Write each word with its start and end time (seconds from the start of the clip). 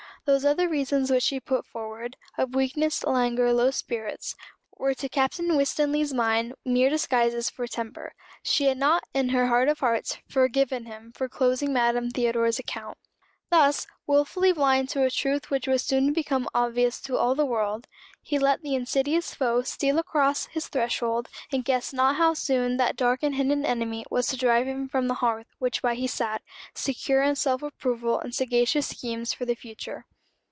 Those 0.25 0.45
other 0.45 0.69
reasons 0.69 1.09
which 1.09 1.23
she 1.23 1.39
put 1.39 1.65
forward 1.65 2.15
of 2.37 2.53
weakness, 2.53 3.03
languor, 3.03 3.51
low 3.53 3.71
spirits 3.71 4.35
were 4.77 4.93
to 4.93 5.09
Captain 5.09 5.57
Winstanley's 5.57 6.13
mind 6.13 6.53
mere 6.63 6.91
disguises 6.91 7.49
for 7.49 7.65
temper. 7.65 8.13
She 8.43 8.65
had 8.65 8.77
not, 8.77 9.03
in 9.15 9.29
her 9.29 9.47
heart 9.47 9.67
of 9.67 9.79
hearts, 9.79 10.19
forgiven 10.29 10.85
him 10.85 11.11
for 11.11 11.27
closing 11.27 11.73
Madame 11.73 12.11
Theodore's 12.11 12.59
account. 12.59 12.99
Thus, 13.49 13.87
wilfully 14.07 14.53
blind 14.53 14.87
to 14.89 15.03
a 15.03 15.09
truth 15.09 15.49
which 15.49 15.67
was 15.67 15.81
soon 15.83 16.05
to 16.07 16.13
become 16.13 16.47
obvious 16.55 17.01
to 17.01 17.17
all 17.17 17.33
the 17.35 17.43
world, 17.45 17.85
he 18.21 18.37
let 18.39 18.61
the 18.61 18.75
insidious 18.75 19.33
foe 19.33 19.63
steal 19.63 19.97
across 19.99 20.45
his 20.45 20.67
threshold, 20.69 21.27
and 21.51 21.65
guessed 21.65 21.93
not 21.95 22.15
how 22.17 22.33
soon 22.35 22.77
that 22.77 22.95
dark 22.95 23.23
and 23.23 23.35
hidden 23.35 23.65
enemy 23.65 24.05
was 24.11 24.27
to 24.27 24.37
drive 24.37 24.67
him 24.67 24.87
from 24.87 25.07
the 25.07 25.15
hearth 25.15 25.47
by 25.47 25.55
which 25.57 25.81
he 25.95 26.05
sat, 26.07 26.43
secure 26.75 27.21
in 27.23 27.35
self 27.35 27.61
approval 27.63 28.19
and 28.19 28.33
sagacious 28.35 28.87
schemes 28.87 29.33
for 29.33 29.43
the 29.45 29.55
future. 29.55 30.05